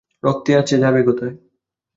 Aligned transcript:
রক্তে 0.23 0.51
আছে, 0.61 0.75
যাবে 0.83 1.01
কোথায়? 1.07 1.33